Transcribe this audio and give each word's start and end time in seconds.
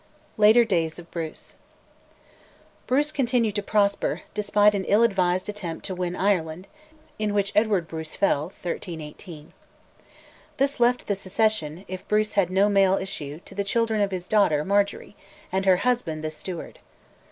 LATER 0.35 0.65
DAYS 0.65 0.97
OF 0.97 1.11
BRUCE. 1.11 1.57
Bruce 2.87 3.11
continued 3.11 3.53
to 3.53 3.61
prosper, 3.61 4.21
despite 4.33 4.73
an 4.73 4.83
ill 4.85 5.03
advised 5.03 5.47
attempt 5.47 5.85
to 5.85 5.93
win 5.93 6.15
Ireland, 6.15 6.67
in 7.19 7.35
which 7.35 7.51
Edward 7.53 7.87
Bruce 7.87 8.15
fell 8.15 8.45
(1318.) 8.45 9.53
This 10.57 10.79
left 10.79 11.05
the 11.05 11.13
succession, 11.13 11.85
if 11.87 12.07
Bruce 12.07 12.33
had 12.33 12.49
no 12.49 12.67
male 12.67 12.97
issue, 12.97 13.41
to 13.45 13.53
the 13.53 13.63
children 13.63 14.01
of 14.01 14.09
his 14.09 14.27
daughter, 14.27 14.65
Marjory, 14.65 15.15
and 15.51 15.67
her 15.67 15.77
husband, 15.77 16.23
the 16.23 16.31
Steward. 16.31 16.79